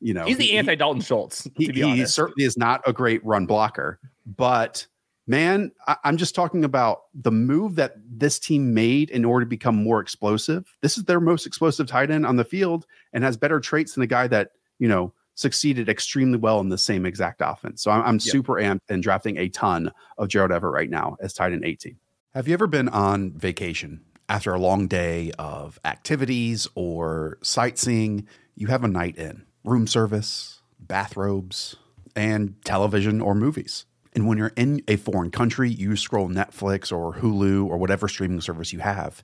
you 0.00 0.14
know 0.14 0.24
he's 0.24 0.36
the 0.36 0.46
he, 0.46 0.56
anti 0.56 0.74
Dalton 0.74 1.02
Schultz. 1.02 1.48
He, 1.56 1.70
he 1.72 2.06
certainly 2.06 2.44
is 2.44 2.56
not 2.56 2.82
a 2.86 2.92
great 2.92 3.24
run 3.24 3.46
blocker, 3.46 3.98
but 4.24 4.86
man, 5.26 5.72
I, 5.86 5.96
I'm 6.04 6.16
just 6.16 6.34
talking 6.34 6.64
about 6.64 7.02
the 7.14 7.32
move 7.32 7.76
that 7.76 7.94
this 8.08 8.38
team 8.38 8.74
made 8.74 9.10
in 9.10 9.24
order 9.24 9.44
to 9.44 9.48
become 9.48 9.82
more 9.82 10.00
explosive. 10.00 10.76
This 10.82 10.98
is 10.98 11.04
their 11.04 11.20
most 11.20 11.46
explosive 11.46 11.86
tight 11.86 12.10
end 12.10 12.26
on 12.26 12.36
the 12.36 12.44
field 12.44 12.86
and 13.12 13.24
has 13.24 13.36
better 13.36 13.60
traits 13.60 13.94
than 13.94 14.02
the 14.02 14.06
guy 14.06 14.26
that 14.28 14.50
you 14.78 14.88
know 14.88 15.12
succeeded 15.36 15.88
extremely 15.88 16.38
well 16.38 16.60
in 16.60 16.70
the 16.70 16.78
same 16.78 17.06
exact 17.06 17.40
offense. 17.44 17.82
So 17.82 17.90
I'm, 17.90 18.02
I'm 18.02 18.20
super 18.20 18.54
amped 18.54 18.88
and 18.88 19.02
drafting 19.02 19.36
a 19.36 19.48
ton 19.48 19.92
of 20.18 20.28
Gerald 20.28 20.50
Everett 20.50 20.72
right 20.72 20.90
now 20.90 21.16
as 21.20 21.32
tight 21.32 21.52
end 21.52 21.64
18. 21.64 21.96
Have 22.34 22.48
you 22.48 22.54
ever 22.54 22.66
been 22.66 22.88
on 22.88 23.32
vacation 23.32 24.00
after 24.28 24.52
a 24.52 24.58
long 24.58 24.88
day 24.88 25.30
of 25.38 25.78
activities 25.84 26.66
or 26.74 27.38
sightseeing? 27.42 28.26
You 28.56 28.66
have 28.68 28.82
a 28.82 28.88
night 28.88 29.16
in, 29.16 29.44
room 29.62 29.86
service, 29.86 30.62
bathrobes, 30.80 31.76
and 32.16 32.54
television 32.64 33.20
or 33.20 33.34
movies. 33.34 33.84
And 34.14 34.26
when 34.26 34.38
you're 34.38 34.52
in 34.56 34.82
a 34.88 34.96
foreign 34.96 35.30
country, 35.30 35.70
you 35.70 35.94
scroll 35.96 36.28
Netflix 36.28 36.90
or 36.90 37.14
Hulu 37.14 37.66
or 37.66 37.76
whatever 37.76 38.08
streaming 38.08 38.40
service 38.40 38.72
you 38.72 38.78
have, 38.78 39.22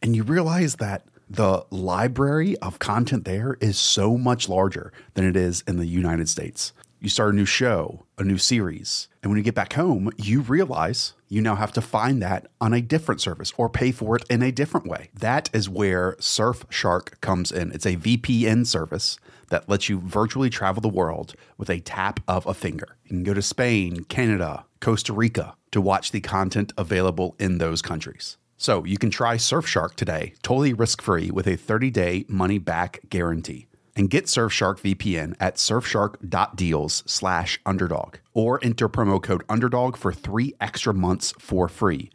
and 0.00 0.14
you 0.14 0.22
realize 0.22 0.76
that 0.76 1.04
the 1.30 1.64
library 1.70 2.56
of 2.58 2.78
content 2.78 3.24
there 3.24 3.58
is 3.60 3.78
so 3.78 4.16
much 4.16 4.48
larger 4.48 4.92
than 5.14 5.26
it 5.26 5.36
is 5.36 5.62
in 5.66 5.76
the 5.76 5.86
United 5.86 6.28
States. 6.28 6.72
You 7.00 7.08
start 7.08 7.32
a 7.32 7.36
new 7.36 7.44
show, 7.44 8.06
a 8.16 8.24
new 8.24 8.38
series, 8.38 9.08
and 9.22 9.30
when 9.30 9.36
you 9.36 9.44
get 9.44 9.54
back 9.54 9.74
home, 9.74 10.10
you 10.16 10.40
realize 10.40 11.12
you 11.28 11.42
now 11.42 11.54
have 11.54 11.72
to 11.74 11.80
find 11.80 12.22
that 12.22 12.48
on 12.60 12.72
a 12.72 12.80
different 12.80 13.20
service 13.20 13.52
or 13.56 13.68
pay 13.68 13.92
for 13.92 14.16
it 14.16 14.24
in 14.30 14.42
a 14.42 14.50
different 14.50 14.86
way. 14.86 15.10
That 15.14 15.50
is 15.52 15.68
where 15.68 16.14
Surfshark 16.14 17.20
comes 17.20 17.52
in. 17.52 17.70
It's 17.72 17.86
a 17.86 17.96
VPN 17.96 18.66
service 18.66 19.18
that 19.50 19.68
lets 19.68 19.88
you 19.88 20.00
virtually 20.00 20.50
travel 20.50 20.80
the 20.80 20.88
world 20.88 21.34
with 21.56 21.68
a 21.70 21.80
tap 21.80 22.20
of 22.26 22.46
a 22.46 22.54
finger. 22.54 22.96
You 23.04 23.10
can 23.10 23.22
go 23.22 23.34
to 23.34 23.42
Spain, 23.42 24.04
Canada, 24.04 24.64
Costa 24.80 25.12
Rica 25.12 25.54
to 25.72 25.80
watch 25.80 26.10
the 26.10 26.20
content 26.20 26.72
available 26.78 27.36
in 27.38 27.58
those 27.58 27.82
countries. 27.82 28.37
So 28.58 28.84
you 28.84 28.98
can 28.98 29.10
try 29.10 29.36
Surfshark 29.36 29.94
today, 29.94 30.34
totally 30.42 30.72
risk 30.72 31.00
free 31.00 31.30
with 31.30 31.46
a 31.46 31.56
30 31.56 31.90
day 31.90 32.24
money 32.28 32.58
back 32.58 33.00
guarantee. 33.08 33.68
And 33.96 34.10
get 34.10 34.26
Surfshark 34.26 34.80
VPN 34.80 35.34
at 35.40 35.56
surfshark.deals 35.56 37.02
slash 37.06 37.58
underdog 37.64 38.16
or 38.34 38.60
enter 38.62 38.88
promo 38.88 39.22
code 39.22 39.42
underdog 39.48 39.96
for 39.96 40.12
three 40.12 40.54
extra 40.60 40.92
months 40.92 41.32
for 41.38 41.68
free. 41.68 42.10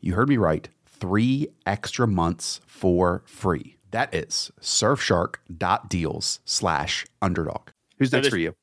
You 0.00 0.14
heard 0.14 0.28
me 0.28 0.36
right. 0.36 0.68
Three 0.86 1.48
extra 1.66 2.06
months 2.06 2.60
for 2.66 3.22
free. 3.26 3.76
That 3.90 4.14
is 4.14 4.50
surfshark.deals 4.60 6.40
slash 6.44 7.06
underdog. 7.20 7.70
Who's 7.98 8.12
next 8.12 8.28
for 8.28 8.38
you? 8.38 8.54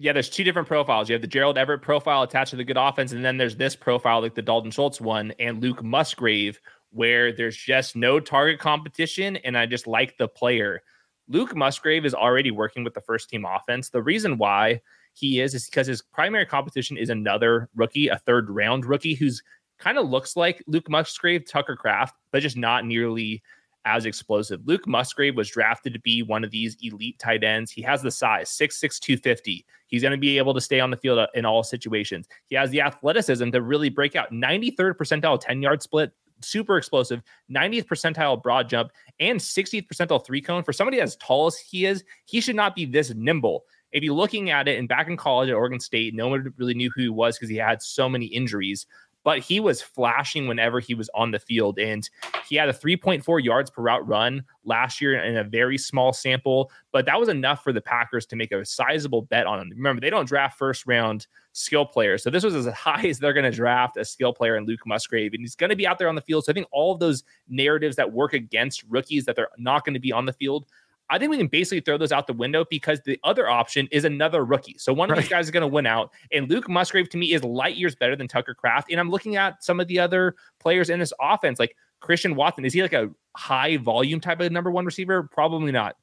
yeah, 0.00 0.14
there's 0.14 0.30
two 0.30 0.44
different 0.44 0.66
profiles. 0.66 1.10
You 1.10 1.12
have 1.12 1.20
the 1.20 1.28
Gerald 1.28 1.58
Everett 1.58 1.82
profile 1.82 2.22
attached 2.22 2.50
to 2.52 2.56
the 2.56 2.64
good 2.64 2.78
offense, 2.78 3.12
and 3.12 3.22
then 3.22 3.36
there's 3.36 3.56
this 3.56 3.76
profile, 3.76 4.22
like 4.22 4.34
the 4.34 4.40
Dalton 4.40 4.70
Schultz 4.70 4.98
one, 4.98 5.34
and 5.38 5.62
Luke 5.62 5.82
Musgrave, 5.84 6.58
where 6.90 7.32
there's 7.32 7.56
just 7.56 7.96
no 7.96 8.20
target 8.20 8.58
competition, 8.58 9.36
and 9.36 9.56
I 9.56 9.66
just 9.66 9.86
like 9.86 10.16
the 10.18 10.28
player. 10.28 10.82
Luke 11.28 11.54
Musgrave 11.54 12.04
is 12.04 12.14
already 12.14 12.50
working 12.50 12.82
with 12.82 12.94
the 12.94 13.00
first 13.00 13.30
team 13.30 13.44
offense. 13.44 13.90
The 13.90 14.02
reason 14.02 14.38
why 14.38 14.80
he 15.12 15.40
is 15.40 15.54
is 15.54 15.66
because 15.66 15.86
his 15.86 16.02
primary 16.02 16.46
competition 16.46 16.96
is 16.96 17.10
another 17.10 17.68
rookie, 17.74 18.08
a 18.08 18.18
third 18.18 18.50
round 18.50 18.84
rookie 18.84 19.14
who's 19.14 19.42
kind 19.78 19.98
of 19.98 20.08
looks 20.08 20.36
like 20.36 20.62
Luke 20.66 20.88
Musgrave, 20.90 21.46
Tucker 21.46 21.76
Kraft, 21.76 22.16
but 22.32 22.42
just 22.42 22.56
not 22.56 22.84
nearly 22.84 23.42
as 23.84 24.04
explosive. 24.04 24.60
Luke 24.66 24.86
Musgrave 24.86 25.36
was 25.36 25.50
drafted 25.50 25.94
to 25.94 26.00
be 26.00 26.22
one 26.22 26.44
of 26.44 26.50
these 26.50 26.76
elite 26.82 27.18
tight 27.18 27.42
ends. 27.42 27.70
He 27.70 27.82
has 27.82 28.02
the 28.02 28.10
size, 28.10 28.50
6'6, 28.50 28.98
250. 28.98 29.64
He's 29.86 30.02
going 30.02 30.12
to 30.12 30.18
be 30.18 30.38
able 30.38 30.54
to 30.54 30.60
stay 30.60 30.80
on 30.80 30.90
the 30.90 30.96
field 30.96 31.18
uh, 31.18 31.26
in 31.34 31.44
all 31.44 31.62
situations. 31.62 32.28
He 32.46 32.56
has 32.56 32.70
the 32.70 32.82
athleticism 32.82 33.50
to 33.50 33.62
really 33.62 33.88
break 33.88 34.16
out. 34.16 34.32
93rd 34.32 34.96
percentile 34.96 35.40
10 35.40 35.62
yard 35.62 35.82
split, 35.82 36.12
super 36.44 36.76
explosive, 36.76 37.22
90th 37.50 37.86
percentile 37.86 38.42
broad 38.42 38.68
jump, 38.68 38.90
and 39.18 39.38
60th 39.38 39.86
percentile 39.86 40.24
three 40.24 40.40
cone. 40.40 40.62
For 40.62 40.72
somebody 40.72 41.00
as 41.00 41.16
tall 41.16 41.46
as 41.46 41.58
he 41.58 41.86
is, 41.86 42.04
he 42.24 42.40
should 42.40 42.56
not 42.56 42.74
be 42.74 42.84
this 42.84 43.12
nimble. 43.14 43.64
If 43.92 44.02
you're 44.02 44.14
looking 44.14 44.50
at 44.50 44.68
it, 44.68 44.78
and 44.78 44.88
back 44.88 45.08
in 45.08 45.16
college 45.16 45.48
at 45.48 45.54
Oregon 45.54 45.80
State, 45.80 46.14
no 46.14 46.28
one 46.28 46.52
really 46.56 46.74
knew 46.74 46.90
who 46.94 47.02
he 47.02 47.08
was 47.08 47.36
because 47.36 47.48
he 47.48 47.56
had 47.56 47.82
so 47.82 48.08
many 48.08 48.26
injuries 48.26 48.86
but 49.22 49.40
he 49.40 49.60
was 49.60 49.82
flashing 49.82 50.48
whenever 50.48 50.80
he 50.80 50.94
was 50.94 51.10
on 51.14 51.30
the 51.30 51.38
field. 51.38 51.78
And 51.78 52.08
he 52.48 52.56
had 52.56 52.68
a 52.68 52.72
3.4 52.72 53.42
yards 53.42 53.70
per 53.70 53.82
route 53.82 54.06
run 54.06 54.44
last 54.64 55.00
year 55.00 55.22
in 55.22 55.36
a 55.36 55.44
very 55.44 55.76
small 55.78 56.12
sample, 56.12 56.70
but 56.92 57.06
that 57.06 57.18
was 57.18 57.28
enough 57.28 57.62
for 57.62 57.72
the 57.72 57.80
Packers 57.80 58.26
to 58.26 58.36
make 58.36 58.52
a 58.52 58.64
sizable 58.64 59.22
bet 59.22 59.46
on 59.46 59.60
him. 59.60 59.70
Remember, 59.70 60.00
they 60.00 60.10
don't 60.10 60.28
draft 60.28 60.58
first 60.58 60.86
round 60.86 61.26
skill 61.52 61.84
players. 61.84 62.22
So 62.22 62.30
this 62.30 62.44
was 62.44 62.54
as 62.54 62.66
high 62.74 63.06
as 63.06 63.18
they're 63.18 63.32
going 63.32 63.50
to 63.50 63.56
draft 63.56 63.96
a 63.96 64.04
skill 64.04 64.32
player 64.32 64.56
in 64.56 64.64
Luke 64.64 64.86
Musgrave. 64.86 65.34
And 65.34 65.42
he's 65.42 65.56
going 65.56 65.70
to 65.70 65.76
be 65.76 65.86
out 65.86 65.98
there 65.98 66.08
on 66.08 66.14
the 66.14 66.22
field. 66.22 66.44
So 66.44 66.52
I 66.52 66.54
think 66.54 66.68
all 66.72 66.92
of 66.92 67.00
those 67.00 67.24
narratives 67.48 67.96
that 67.96 68.12
work 68.12 68.32
against 68.32 68.84
rookies 68.88 69.24
that 69.26 69.36
they're 69.36 69.48
not 69.58 69.84
going 69.84 69.94
to 69.94 70.00
be 70.00 70.12
on 70.12 70.26
the 70.26 70.32
field 70.32 70.66
I 71.10 71.18
think 71.18 71.30
we 71.30 71.36
can 71.36 71.48
basically 71.48 71.80
throw 71.80 71.98
those 71.98 72.12
out 72.12 72.26
the 72.26 72.32
window 72.32 72.64
because 72.70 73.00
the 73.04 73.18
other 73.24 73.50
option 73.50 73.88
is 73.90 74.04
another 74.04 74.44
rookie. 74.44 74.76
So 74.78 74.92
one 74.92 75.10
of 75.10 75.16
right. 75.16 75.22
these 75.22 75.28
guys 75.28 75.46
is 75.46 75.50
going 75.50 75.62
to 75.62 75.66
win 75.66 75.84
out. 75.84 76.12
And 76.32 76.48
Luke 76.48 76.68
Musgrave 76.68 77.10
to 77.10 77.18
me 77.18 77.32
is 77.32 77.42
light 77.42 77.76
years 77.76 77.96
better 77.96 78.14
than 78.14 78.28
Tucker 78.28 78.54
Kraft. 78.54 78.90
And 78.90 79.00
I'm 79.00 79.10
looking 79.10 79.36
at 79.36 79.62
some 79.62 79.80
of 79.80 79.88
the 79.88 79.98
other 79.98 80.36
players 80.60 80.88
in 80.88 81.00
this 81.00 81.12
offense. 81.20 81.58
Like 81.58 81.76
Christian 81.98 82.36
Watson, 82.36 82.64
is 82.64 82.72
he 82.72 82.80
like 82.80 82.92
a 82.92 83.10
high 83.36 83.76
volume 83.76 84.20
type 84.20 84.40
of 84.40 84.52
number 84.52 84.70
one 84.70 84.84
receiver? 84.84 85.24
Probably 85.24 85.72
not. 85.72 85.96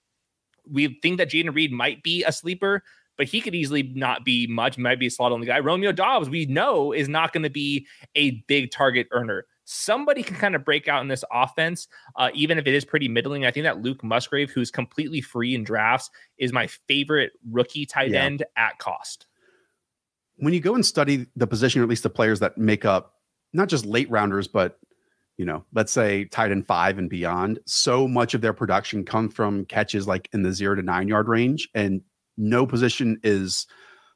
We 0.70 1.00
think 1.02 1.18
that 1.18 1.30
Jayden 1.30 1.56
Reed 1.56 1.72
might 1.72 2.04
be 2.04 2.24
a 2.26 2.32
sleeper, 2.32 2.84
but 3.18 3.28
he 3.28 3.40
could 3.40 3.56
easily 3.56 3.84
not 3.84 4.26
be 4.26 4.46
much, 4.48 4.78
might 4.78 5.00
be 5.00 5.08
a 5.08 5.12
slot 5.12 5.32
on 5.32 5.40
the 5.40 5.48
guy. 5.48 5.60
Romeo 5.60 5.94
Doubs, 5.94 6.30
we 6.30 6.46
know, 6.46 6.92
is 6.92 7.08
not 7.08 7.32
going 7.32 7.44
to 7.44 7.50
be 7.50 7.88
a 8.16 8.44
big 8.48 8.72
target 8.72 9.08
earner. 9.12 9.46
Somebody 9.70 10.24
can 10.24 10.38
kind 10.38 10.56
of 10.56 10.64
break 10.64 10.88
out 10.88 11.02
in 11.02 11.10
this 11.10 11.26
offense, 11.30 11.90
uh, 12.16 12.30
even 12.34 12.58
if 12.58 12.66
it 12.68 12.74
is 12.74 12.86
pretty 12.86 13.10
middling. 13.10 13.46
I 13.46 13.52
think 13.52 13.66
that 13.66 13.82
Luke 13.82 14.02
Musgrave, 14.02 14.50
who's 14.50 14.72
completely 14.72 15.20
free 15.20 15.54
in 15.54 15.66
drafts, 15.66 16.10
is 16.38 16.54
my 16.54 16.68
favorite 16.88 17.34
rookie 17.52 17.86
tight 17.86 18.12
yeah. 18.12 18.24
end 18.24 18.44
at 18.56 18.80
cost. 18.80 19.28
When 20.38 20.54
you 20.54 20.62
go 20.62 20.74
and 20.74 20.86
study 20.86 21.26
the 21.36 21.48
position, 21.48 21.82
or 21.82 21.84
at 21.84 21.90
least 21.90 22.04
the 22.04 22.10
players 22.10 22.40
that 22.40 22.58
make 22.58 22.86
up 22.86 23.16
not 23.52 23.68
just 23.68 23.86
late 23.86 24.10
rounders, 24.10 24.48
but 24.48 24.80
you 25.38 25.46
know, 25.46 25.66
let's 25.74 25.92
say 25.92 26.24
tight 26.26 26.52
end 26.52 26.66
five 26.66 26.98
and 26.98 27.10
beyond, 27.10 27.60
so 27.66 28.08
much 28.08 28.34
of 28.34 28.40
their 28.40 28.54
production 28.54 29.04
comes 29.04 29.34
from 29.34 29.66
catches 29.66 30.08
like 30.08 30.30
in 30.34 30.44
the 30.44 30.54
zero 30.54 30.76
to 30.76 30.82
nine 30.82 31.10
yard 31.10 31.28
range. 31.28 31.68
And 31.76 32.02
no 32.38 32.66
position 32.66 33.20
is 33.22 33.68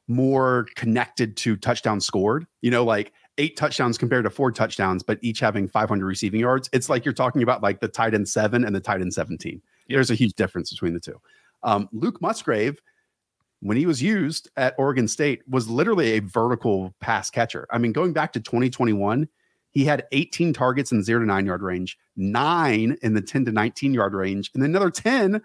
more 0.08 0.66
connected 0.76 1.36
to 1.38 1.56
touchdown 1.56 2.00
scored. 2.00 2.46
You 2.60 2.70
know, 2.70 2.84
like 2.84 3.12
eight 3.38 3.56
touchdowns 3.56 3.98
compared 3.98 4.24
to 4.24 4.30
four 4.30 4.52
touchdowns, 4.52 5.02
but 5.02 5.18
each 5.22 5.40
having 5.40 5.68
500 5.68 6.04
receiving 6.04 6.40
yards. 6.40 6.68
It's 6.72 6.88
like 6.88 7.04
you're 7.04 7.14
talking 7.14 7.42
about 7.42 7.62
like 7.62 7.80
the 7.80 7.88
tight 7.88 8.14
end 8.14 8.28
seven 8.28 8.64
and 8.64 8.74
the 8.74 8.80
tight 8.80 9.00
end 9.00 9.14
17. 9.14 9.60
There's 9.88 10.10
a 10.10 10.14
huge 10.14 10.34
difference 10.34 10.70
between 10.70 10.94
the 10.94 11.00
two. 11.00 11.20
Um, 11.62 11.88
Luke 11.92 12.20
Musgrave, 12.20 12.80
when 13.60 13.76
he 13.76 13.86
was 13.86 14.02
used 14.02 14.50
at 14.56 14.74
Oregon 14.78 15.08
State, 15.08 15.42
was 15.48 15.68
literally 15.68 16.12
a 16.12 16.20
vertical 16.20 16.94
pass 17.00 17.30
catcher. 17.30 17.66
I 17.70 17.78
mean, 17.78 17.92
going 17.92 18.12
back 18.12 18.32
to 18.34 18.40
2021, 18.40 19.28
he 19.70 19.84
had 19.84 20.06
18 20.12 20.52
targets 20.52 20.92
in 20.92 21.02
zero 21.02 21.20
to 21.20 21.26
nine 21.26 21.46
yard 21.46 21.62
range, 21.62 21.98
nine 22.16 22.96
in 23.02 23.14
the 23.14 23.22
10 23.22 23.46
to 23.46 23.52
19 23.52 23.94
yard 23.94 24.14
range, 24.14 24.50
and 24.54 24.62
then 24.62 24.70
another 24.70 24.90
10 24.90 25.40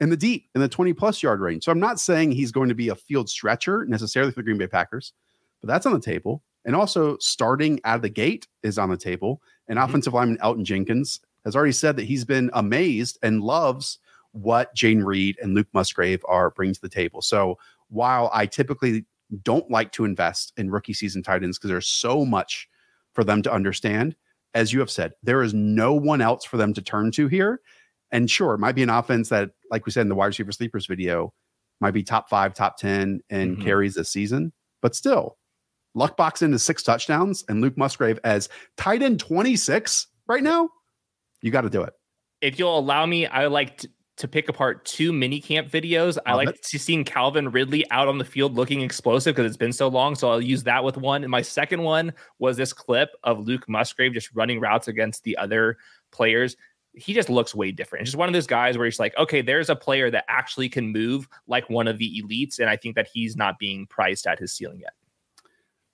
in 0.00 0.10
the 0.10 0.16
deep 0.16 0.48
in 0.54 0.60
the 0.60 0.68
20 0.68 0.92
plus 0.92 1.22
yard 1.22 1.40
range. 1.40 1.64
So 1.64 1.72
I'm 1.72 1.80
not 1.80 2.00
saying 2.00 2.32
he's 2.32 2.52
going 2.52 2.68
to 2.68 2.74
be 2.74 2.88
a 2.88 2.96
field 2.96 3.28
stretcher 3.28 3.84
necessarily 3.86 4.32
for 4.32 4.40
the 4.40 4.44
Green 4.44 4.58
Bay 4.58 4.66
Packers, 4.66 5.12
but 5.60 5.68
that's 5.68 5.86
on 5.86 5.92
the 5.92 6.00
table. 6.00 6.42
And 6.68 6.76
also 6.76 7.16
starting 7.16 7.80
out 7.84 7.96
of 7.96 8.02
the 8.02 8.10
gate 8.10 8.46
is 8.62 8.76
on 8.76 8.90
the 8.90 8.96
table. 8.98 9.40
And 9.68 9.78
mm-hmm. 9.78 9.88
offensive 9.88 10.12
lineman 10.12 10.36
Elgton 10.36 10.64
Jenkins 10.64 11.18
has 11.46 11.56
already 11.56 11.72
said 11.72 11.96
that 11.96 12.04
he's 12.04 12.26
been 12.26 12.50
amazed 12.52 13.18
and 13.22 13.42
loves 13.42 13.98
what 14.32 14.76
Jayden 14.76 15.02
Reed 15.02 15.38
and 15.40 15.54
Luke 15.54 15.68
Musgrave 15.72 16.22
are 16.28 16.50
bringing 16.50 16.74
to 16.74 16.80
the 16.82 16.90
table. 16.90 17.22
So 17.22 17.58
while 17.88 18.30
I 18.34 18.44
typically 18.44 19.06
don't 19.42 19.70
like 19.70 19.92
to 19.92 20.04
invest 20.04 20.52
in 20.58 20.70
rookie 20.70 20.92
season 20.92 21.22
tight 21.22 21.42
ends 21.42 21.56
because 21.56 21.70
there's 21.70 21.88
so 21.88 22.26
much 22.26 22.68
for 23.14 23.24
them 23.24 23.40
to 23.42 23.52
understand. 23.52 24.14
As 24.52 24.70
you 24.70 24.80
have 24.80 24.90
said, 24.90 25.12
there 25.22 25.42
is 25.42 25.54
no 25.54 25.94
one 25.94 26.20
else 26.20 26.44
for 26.44 26.58
them 26.58 26.74
to 26.74 26.82
turn 26.82 27.12
to 27.12 27.28
here. 27.28 27.62
And 28.10 28.30
sure, 28.30 28.52
it 28.52 28.58
might 28.58 28.74
be 28.74 28.82
an 28.82 28.90
offense 28.90 29.30
that, 29.30 29.52
like 29.70 29.86
we 29.86 29.92
said 29.92 30.02
in 30.02 30.10
the 30.10 30.14
wide 30.14 30.26
receiver 30.26 30.52
sleepers 30.52 30.84
video, 30.84 31.32
might 31.80 31.92
be 31.92 32.02
top 32.02 32.28
five, 32.28 32.52
top 32.52 32.76
10 32.76 33.22
and 33.30 33.56
mm-hmm. 33.56 33.62
carries 33.62 33.94
this 33.94 34.10
season. 34.10 34.52
But 34.82 34.94
still, 34.94 35.38
luck 35.98 36.16
box 36.16 36.40
into 36.40 36.58
six 36.58 36.82
touchdowns 36.82 37.44
and 37.48 37.60
Luke 37.60 37.76
Musgrave 37.76 38.18
as 38.24 38.48
tight 38.76 39.02
end 39.02 39.20
26 39.20 40.06
right 40.26 40.42
now. 40.42 40.70
You 41.42 41.50
got 41.50 41.62
to 41.62 41.70
do 41.70 41.82
it. 41.82 41.92
If 42.40 42.58
you'll 42.58 42.78
allow 42.78 43.04
me, 43.04 43.26
I 43.26 43.46
like 43.46 43.78
to, 43.78 43.88
to 44.18 44.28
pick 44.28 44.48
apart 44.48 44.84
two 44.84 45.12
mini 45.12 45.40
camp 45.40 45.70
videos. 45.70 46.18
I 46.24 46.34
like 46.34 46.60
to 46.60 46.78
seeing 46.78 47.04
Calvin 47.04 47.50
Ridley 47.50 47.88
out 47.90 48.08
on 48.08 48.18
the 48.18 48.24
field 48.24 48.54
looking 48.54 48.80
explosive 48.80 49.34
because 49.34 49.48
it's 49.48 49.56
been 49.56 49.72
so 49.72 49.88
long. 49.88 50.14
So 50.14 50.30
I'll 50.30 50.40
use 50.40 50.64
that 50.64 50.82
with 50.82 50.96
one. 50.96 51.22
And 51.22 51.30
my 51.30 51.42
second 51.42 51.82
one 51.82 52.12
was 52.38 52.56
this 52.56 52.72
clip 52.72 53.10
of 53.24 53.46
Luke 53.46 53.68
Musgrave 53.68 54.12
just 54.12 54.34
running 54.34 54.60
routes 54.60 54.88
against 54.88 55.24
the 55.24 55.36
other 55.36 55.78
players. 56.10 56.56
He 56.94 57.12
just 57.12 57.30
looks 57.30 57.54
way 57.54 57.70
different. 57.70 58.02
It's 58.02 58.10
just 58.10 58.18
one 58.18 58.28
of 58.28 58.32
those 58.32 58.46
guys 58.46 58.76
where 58.76 58.86
he's 58.86 58.98
like, 58.98 59.16
okay, 59.16 59.40
there's 59.40 59.68
a 59.70 59.76
player 59.76 60.10
that 60.10 60.24
actually 60.28 60.68
can 60.68 60.88
move 60.88 61.28
like 61.46 61.68
one 61.70 61.86
of 61.86 61.98
the 61.98 62.22
elites. 62.22 62.58
And 62.58 62.68
I 62.68 62.76
think 62.76 62.96
that 62.96 63.08
he's 63.12 63.36
not 63.36 63.58
being 63.58 63.86
priced 63.86 64.26
at 64.26 64.38
his 64.38 64.52
ceiling 64.52 64.80
yet. 64.80 64.94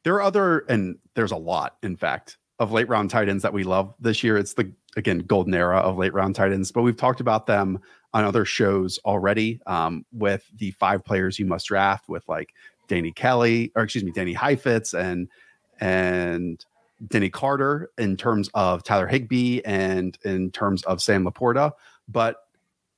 There 0.04 0.14
are 0.14 0.23
other, 0.23 0.61
and 0.68 0.99
there's 1.14 1.32
a 1.32 1.37
lot, 1.37 1.76
in 1.82 1.96
fact, 1.96 2.38
of 2.58 2.73
late 2.73 2.88
round 2.88 3.11
tight 3.11 3.28
ends 3.28 3.42
that 3.42 3.52
we 3.52 3.64
love 3.64 3.94
this 3.99 4.23
year. 4.23 4.37
It's 4.37 4.54
the 4.54 4.70
again 4.96 5.18
golden 5.20 5.54
era 5.54 5.78
of 5.78 5.96
late 5.99 6.14
round 6.14 6.37
tight 6.37 6.52
ends, 6.52 6.70
but 6.70 6.82
we've 6.82 6.96
talked 6.96 7.20
about 7.20 7.46
them 7.46 7.80
on 8.12 8.25
other 8.25 8.44
shows 8.44 8.99
already 9.04 9.61
um, 9.66 10.06
with 10.12 10.49
the 10.56 10.70
five 10.73 11.04
players 11.04 11.38
you 11.38 11.46
must 11.46 11.66
draft 11.66 12.08
with 12.08 12.23
like 12.28 12.54
Danny 12.87 13.11
Kelly 13.11 13.73
or 13.75 13.82
excuse 13.82 14.04
me, 14.04 14.12
Danny 14.12 14.32
Heifetz 14.32 14.94
and 14.94 15.28
and 15.80 16.64
Denny 17.08 17.28
Carter 17.28 17.90
in 17.99 18.16
terms 18.16 18.49
of 18.54 18.84
Tyler 18.84 19.08
Higbee 19.08 19.61
and 19.64 20.16
in 20.25 20.50
terms 20.52 20.84
of 20.84 21.02
Sam 21.02 21.25
Laporta. 21.25 21.73
But 22.08 22.37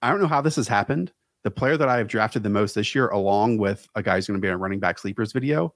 I 0.03 0.11
don't 0.11 0.21
know 0.21 0.27
how 0.27 0.43
this 0.43 0.57
has 0.57 0.69
happened. 0.69 1.13
The 1.45 1.51
player 1.51 1.77
that 1.77 1.89
I 1.89 1.97
have 1.99 2.09
drafted 2.09 2.43
the 2.43 2.51
most 2.51 2.75
this 2.75 2.95
year, 2.95 3.09
along 3.09 3.59
with 3.59 3.89
a 3.95 4.03
guy 4.03 4.17
who's 4.17 4.27
going 4.27 4.39
to 4.39 4.45
be 4.45 4.49
a 4.49 4.57
running 4.57 4.81
back 4.81 4.99
sleepers 4.99 5.33
video, 5.33 5.73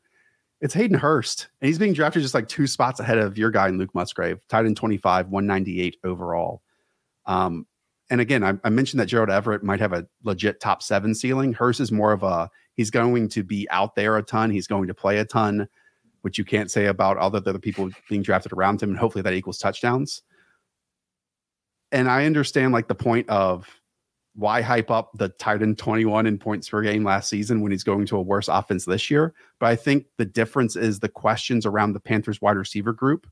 it's 0.60 0.74
Hayden 0.74 0.98
Hurst. 0.98 1.48
And 1.60 1.68
he's 1.68 1.78
being 1.78 1.94
drafted 1.94 2.22
just 2.22 2.34
like 2.34 2.48
two 2.48 2.66
spots 2.66 3.00
ahead 3.00 3.18
of 3.18 3.38
your 3.38 3.50
guy, 3.50 3.68
Luke 3.70 3.94
Musgrave, 3.94 4.46
tight 4.48 4.66
end 4.66 4.76
25, 4.76 5.28
198 5.28 5.96
overall. 6.04 6.62
Um, 7.26 7.66
and 8.10 8.20
again, 8.20 8.42
I, 8.42 8.54
I, 8.64 8.70
mentioned 8.70 9.00
that 9.00 9.06
Gerald 9.06 9.30
Everett 9.30 9.62
might 9.62 9.78
have 9.78 9.92
a 9.92 10.06
legit 10.24 10.60
top 10.60 10.82
seven 10.82 11.14
ceiling. 11.14 11.52
Hurst 11.52 11.80
is 11.80 11.92
more 11.92 12.12
of 12.12 12.22
a 12.22 12.50
he's 12.74 12.90
going 12.90 13.28
to 13.28 13.44
be 13.44 13.68
out 13.70 13.94
there 13.94 14.16
a 14.16 14.22
ton. 14.22 14.50
He's 14.50 14.66
going 14.66 14.88
to 14.88 14.94
play 14.94 15.18
a 15.18 15.24
ton, 15.24 15.68
which 16.22 16.36
you 16.36 16.44
can't 16.44 16.70
say 16.70 16.86
about 16.86 17.18
all 17.18 17.30
the 17.30 17.38
other 17.38 17.58
people 17.58 17.88
being 18.08 18.22
drafted 18.22 18.52
around 18.52 18.82
him. 18.82 18.90
And 18.90 18.98
hopefully 18.98 19.22
that 19.22 19.34
equals 19.34 19.58
touchdowns. 19.58 20.22
And 21.92 22.10
I 22.10 22.26
understand 22.26 22.72
like 22.72 22.88
the 22.88 22.94
point 22.94 23.28
of 23.28 23.79
why 24.34 24.62
hype 24.62 24.90
up 24.90 25.10
the 25.14 25.28
tight 25.28 25.62
end 25.62 25.78
21 25.78 26.26
in 26.26 26.38
points 26.38 26.68
per 26.68 26.82
game 26.82 27.04
last 27.04 27.28
season 27.28 27.60
when 27.60 27.72
he's 27.72 27.84
going 27.84 28.06
to 28.06 28.16
a 28.16 28.22
worse 28.22 28.48
offense 28.48 28.84
this 28.84 29.10
year. 29.10 29.34
But 29.58 29.66
I 29.66 29.76
think 29.76 30.06
the 30.18 30.24
difference 30.24 30.76
is 30.76 31.00
the 31.00 31.08
questions 31.08 31.66
around 31.66 31.92
the 31.92 32.00
Panthers 32.00 32.40
wide 32.40 32.56
receiver 32.56 32.92
group 32.92 33.26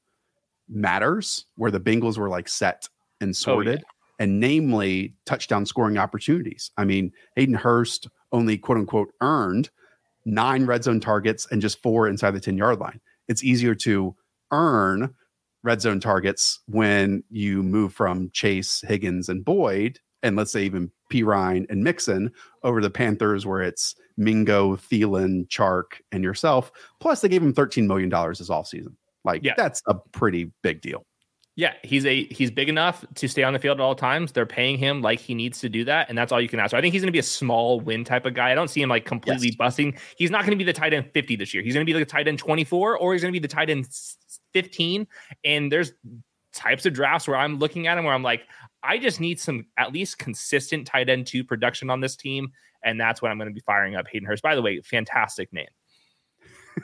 matters, 0.69 1.47
where 1.57 1.71
the 1.71 1.81
Bengals 1.81 2.19
were 2.19 2.29
like 2.29 2.49
set 2.49 2.89
and 3.21 3.35
sorted. 3.35 3.79
Oh, 3.79 3.83
yeah 3.83 3.93
and 4.19 4.41
namely 4.41 5.15
touchdown 5.27 5.65
scoring 5.65 5.99
opportunities. 5.99 6.71
I 6.77 6.85
mean, 6.85 7.13
Hayden 7.37 7.55
Hurst 7.55 8.09
only 8.33 8.59
quote 8.59 8.79
unquote 8.79 9.13
earned 9.21 9.71
nine 10.25 10.67
red 10.67 10.85
zone 10.85 11.01
targets 11.01 11.47
and 11.51 11.63
just 11.63 11.81
four 11.83 12.09
inside 12.09 12.33
the 12.33 12.41
10 12.41 12.57
yard 12.57 12.81
line. 12.81 13.01
It's 13.29 13.45
easier 13.45 13.75
to 13.77 14.15
earn 14.51 15.15
red 15.63 15.81
zone 15.81 16.01
targets 16.01 16.61
when 16.67 17.23
you 17.31 17.63
move 17.63 17.93
from 17.93 18.31
Chase, 18.33 18.83
Higgins, 18.87 19.29
and 19.29 19.45
Boyd, 19.45 20.01
and 20.23 20.37
let's 20.37 20.53
say 20.53 20.65
even 20.65 20.91
Perine 21.13 21.67
and 21.71 21.83
Mixon 21.83 22.31
over 22.63 22.81
the 22.81 22.91
Panthers, 22.91 23.47
where 23.47 23.63
it's 23.63 23.95
Mingo, 24.17 24.77
Thielen, 24.77 25.49
Chark, 25.49 26.01
and 26.13 26.23
yourself. 26.25 26.73
Plus, 27.01 27.21
they 27.21 27.29
gave 27.29 27.43
him 27.43 27.55
$13 27.55 27.87
million 27.87 28.11
this 28.11 28.49
offseason. 28.49 28.95
Like, 29.25 29.45
yeah. 29.45 29.55
that's 29.57 29.83
a 29.87 29.95
pretty 30.13 30.51
big 30.63 30.81
deal. 30.81 31.05
Yeah, 31.59 31.73
he's 31.83 32.07
a 32.07 32.23
he's 32.27 32.53
big 32.53 32.69
enough 32.69 33.05
to 33.17 33.27
stay 33.27 33.43
on 33.43 33.53
the 33.53 33.59
field 33.59 33.81
at 33.81 33.83
all 33.83 33.97
times. 33.97 34.31
They're 34.31 34.47
paying 34.47 34.79
him 34.79 35.03
like 35.03 35.19
he 35.19 35.35
needs 35.35 35.59
to 35.59 35.69
do 35.69 35.85
that, 35.87 36.09
and 36.09 36.17
that's 36.17 36.31
all 36.31 36.41
you 36.41 36.49
can 36.49 36.61
ask. 36.61 36.71
So 36.71 36.79
I 36.79 36.81
think 36.81 36.93
he's 36.93 37.03
going 37.03 37.09
to 37.09 37.13
be 37.13 37.19
a 37.19 37.23
small 37.25 37.81
win 37.81 38.05
type 38.05 38.27
of 38.27 38.35
guy. 38.35 38.53
I 38.53 38.55
don't 38.55 38.69
see 38.69 38.81
him 38.81 38.89
like 38.89 39.05
completely 39.05 39.49
yes. 39.49 39.57
busting. 39.57 39.99
He's 40.17 40.31
not 40.31 40.43
going 40.43 40.53
to 40.53 40.57
be 40.57 40.63
the 40.63 40.73
tight 40.73 40.95
end 40.95 41.11
50 41.13 41.35
this 41.35 41.53
year. 41.53 41.65
He's 41.65 41.75
going 41.75 41.85
to 41.85 41.93
be 41.93 41.99
the 41.99 42.05
tight 42.05 42.29
end 42.29 42.39
24 42.39 42.97
or 42.97 43.13
he's 43.13 43.23
going 43.23 43.35
to 43.35 43.41
be 43.41 43.43
the 43.45 43.53
tight 43.53 43.71
end 43.71 43.89
15. 44.53 45.09
And 45.45 45.73
there's 45.73 45.95
types 46.59 46.85
of 46.85 46.93
drafts 46.93 47.29
where 47.29 47.37
I'm 47.37 47.59
looking 47.59 47.87
at 47.87 47.97
him 47.97 48.05
where 48.05 48.15
I'm 48.15 48.23
like, 48.23 48.43
I 48.83 48.99
just 48.99 49.21
need 49.21 49.41
some 49.41 49.67
at 49.79 49.93
least 49.93 50.19
consistent 50.19 50.87
tight 50.87 51.09
end 51.09 51.27
two 51.27 51.45
production 51.45 51.89
on 51.89 52.01
this 52.01 52.17
team, 52.17 52.53
and 52.85 53.01
that's 53.01 53.23
when 53.23 53.31
I'm 53.31 53.39
going 53.39 53.49
to 53.49 53.55
be 53.55 53.61
firing 53.61 53.97
up 53.97 54.07
Hayden 54.09 54.27
Hurst. 54.27 54.43
By 54.43 54.55
the 54.55 54.63
way, 54.63 54.81
fantastic 54.81 55.53
name. 55.53 55.69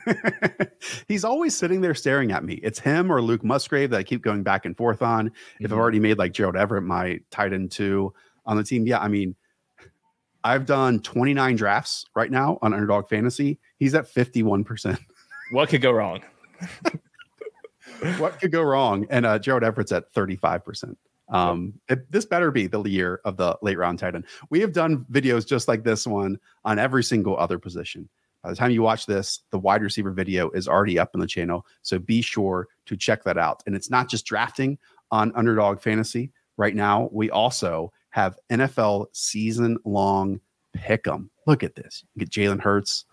he's 1.09 1.25
always 1.25 1.57
sitting 1.57 1.81
there 1.81 1.95
staring 1.95 2.33
at 2.33 2.45
me. 2.45 2.55
It's 2.63 2.79
him 2.79 3.13
or 3.13 3.21
Luke 3.23 3.45
Musgrave 3.45 3.91
that 3.91 3.99
I 3.99 4.03
keep 4.03 4.23
going 4.23 4.43
back 4.43 4.65
and 4.65 4.77
forth 4.77 5.03
on. 5.03 5.29
Mm-hmm. 5.29 5.37
If 5.61 5.67
I've 5.67 5.71
mm-hmm. 5.71 5.81
already 5.81 6.01
made 6.01 6.19
like 6.19 6.33
Gerald 6.33 6.57
Everett 6.57 6.85
my 6.85 7.21
tight 7.31 7.53
end 7.53 7.71
two 7.71 8.13
on 8.47 8.57
the 8.57 8.65
team, 8.65 8.87
yeah, 8.87 8.99
I 8.99 9.09
mean, 9.09 9.37
I've 10.43 10.67
done 10.67 11.01
29 11.01 11.57
drafts 11.57 12.05
right 12.15 12.31
now 12.31 12.59
on 12.61 12.75
Underdog 12.75 13.09
Fantasy. 13.09 13.59
He's 13.79 13.95
at 13.95 14.13
51%. 14.13 14.99
What 15.53 15.69
could 15.69 15.83
go 15.83 15.93
wrong? 15.93 16.23
what 18.19 18.41
could 18.41 18.53
go 18.53 18.63
wrong? 18.63 19.07
And 19.11 19.27
uh, 19.27 19.39
Gerald 19.39 19.65
Everett's 19.65 19.93
at 19.93 20.13
35%. 20.13 20.97
Um, 21.29 21.75
it, 21.89 22.11
this 22.11 22.25
better 22.25 22.51
be 22.51 22.67
the 22.67 22.83
year 22.83 23.21
of 23.25 23.37
the 23.37 23.57
late 23.63 23.79
round 23.79 23.99
tight 23.99 24.15
end. 24.15 24.25
We 24.51 24.61
have 24.61 24.73
done 24.73 25.07
videos 25.11 25.47
just 25.47 25.69
like 25.69 25.83
this 25.83 26.07
one 26.07 26.39
on 26.65 26.79
every 26.79 27.03
single 27.03 27.37
other 27.37 27.59
position. 27.59 28.09
By 28.43 28.51
the 28.51 28.57
time 28.57 28.73
you 28.73 28.83
watch 28.83 29.07
this, 29.07 29.41
the 29.51 29.59
wide 29.59 29.83
receiver 29.83 30.11
video 30.11 30.51
is 30.51 30.69
already 30.69 30.99
up 30.99 31.13
on 31.15 31.21
the 31.21 31.27
channel. 31.27 31.67
So 31.81 31.99
be 31.99 32.21
sure 32.21 32.69
to 32.85 32.97
check 32.97 33.25
that 33.25 33.39
out. 33.39 33.63
And 33.67 33.75
it's 33.75 33.89
not 33.89 34.11
just 34.11 34.27
drafting 34.27 34.79
on 35.11 35.33
Underdog 35.35 35.81
Fantasy. 35.81 36.31
Right 36.59 36.75
now, 36.75 37.09
we 37.11 37.31
also 37.31 37.91
have 38.11 38.39
NFL 38.51 39.07
season 39.13 39.79
long 39.85 40.41
pick 40.75 41.09
'em. 41.09 41.31
Look 41.47 41.63
at 41.63 41.75
this. 41.75 42.05
You 42.15 42.27
get 42.27 42.31
Jalen 42.31 42.61
Hurts, 42.61 43.07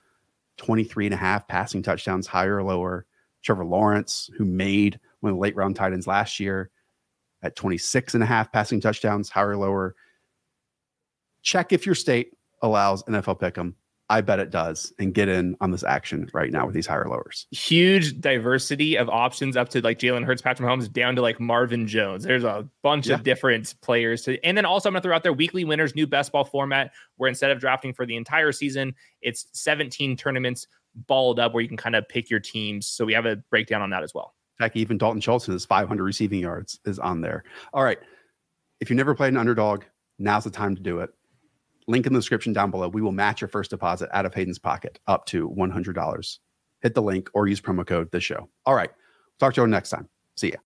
23 0.57 1.05
and 1.05 1.13
a 1.13 1.17
half 1.17 1.47
passing 1.47 1.81
touchdowns, 1.81 2.27
higher 2.27 2.57
or 2.57 2.63
lower. 2.63 3.05
Trevor 3.41 3.65
Lawrence, 3.65 4.29
who 4.37 4.45
made 4.45 4.99
one 5.21 5.31
of 5.31 5.37
the 5.37 5.41
late 5.41 5.55
round 5.55 5.75
tight 5.75 5.93
ends 5.93 6.07
last 6.07 6.39
year. 6.39 6.69
at 7.43 7.55
26 7.55 8.13
and 8.13 8.23
a 8.23 8.27
half 8.27 8.51
passing 8.51 8.79
touchdowns, 8.79 9.29
higher 9.29 9.49
or 9.49 9.57
lower. 9.57 9.95
Check 11.41 11.73
if 11.73 11.87
your 11.87 11.95
state 11.95 12.33
allows 12.61 13.03
NFL 13.03 13.39
pick'em. 13.39 13.73
I 14.11 14.19
bet 14.19 14.39
it 14.39 14.49
does, 14.49 14.91
and 14.99 15.13
get 15.13 15.29
in 15.29 15.55
on 15.61 15.71
this 15.71 15.85
action 15.85 16.29
right 16.33 16.51
now 16.51 16.65
with 16.65 16.75
these 16.75 16.85
higher 16.85 17.07
lowers. 17.07 17.47
Huge 17.51 18.19
diversity 18.19 18.97
of 18.97 19.07
options 19.07 19.55
up 19.55 19.69
to 19.69 19.81
like 19.81 19.99
Jalen 19.99 20.25
Hurts, 20.25 20.41
Patrick 20.41 20.67
Mahomes, 20.67 20.91
down 20.91 21.15
to 21.15 21.21
like 21.21 21.39
Marvin 21.39 21.87
Jones. 21.87 22.25
There's 22.25 22.43
a 22.43 22.67
bunch 22.83 23.07
yeah. 23.07 23.15
of 23.15 23.23
different 23.23 23.73
players. 23.79 24.23
To, 24.23 24.37
and 24.43 24.57
then 24.57 24.65
also, 24.65 24.89
I'm 24.89 24.93
going 24.93 25.01
to 25.01 25.07
throw 25.07 25.15
out 25.15 25.23
there 25.23 25.31
weekly 25.31 25.63
winners, 25.63 25.95
new 25.95 26.05
best 26.05 26.33
ball 26.33 26.43
format, 26.43 26.91
where 27.15 27.29
instead 27.29 27.51
of 27.51 27.61
drafting 27.61 27.93
for 27.93 28.05
the 28.05 28.17
entire 28.17 28.51
season, 28.51 28.93
it's 29.21 29.47
17 29.53 30.17
tournaments 30.17 30.67
balled 30.95 31.39
up 31.39 31.53
where 31.53 31.61
you 31.61 31.67
can 31.67 31.77
kind 31.77 31.95
of 31.95 32.07
pick 32.07 32.29
your 32.29 32.39
teams. 32.39 32.87
So 32.87 33.05
we 33.05 33.13
have 33.13 33.25
a 33.25 33.37
breakdown 33.49 33.81
on 33.81 33.89
that 33.91 34.03
as 34.03 34.13
well. 34.13 34.35
Heck, 34.59 34.75
even 34.75 34.97
Dalton 34.97 35.21
Schultz, 35.21 35.45
his 35.45 35.65
500 35.65 36.03
receiving 36.03 36.39
yards 36.39 36.79
is 36.85 36.99
on 36.99 37.21
there. 37.21 37.43
All 37.73 37.83
right. 37.83 37.99
If 38.79 38.89
you 38.89 38.95
never 38.95 39.15
played 39.15 39.33
an 39.33 39.37
underdog, 39.37 39.83
now's 40.19 40.43
the 40.43 40.51
time 40.51 40.75
to 40.75 40.81
do 40.81 40.99
it. 40.99 41.11
Link 41.87 42.05
in 42.05 42.13
the 42.13 42.19
description 42.19 42.53
down 42.53 42.69
below. 42.71 42.87
We 42.87 43.01
will 43.01 43.11
match 43.11 43.41
your 43.41 43.47
first 43.47 43.71
deposit 43.71 44.09
out 44.13 44.25
of 44.25 44.33
Hayden's 44.33 44.59
pocket 44.59 44.99
up 45.07 45.25
to 45.27 45.49
$100. 45.49 46.39
Hit 46.81 46.93
the 46.93 47.01
link 47.01 47.29
or 47.33 47.47
use 47.47 47.61
promo 47.61 47.85
code 47.85 48.11
the 48.11 48.19
show. 48.19 48.49
All 48.65 48.75
right. 48.75 48.91
Talk 49.39 49.55
to 49.55 49.61
you 49.61 49.67
next 49.67 49.89
time. 49.89 50.07
See 50.35 50.49
ya. 50.49 50.57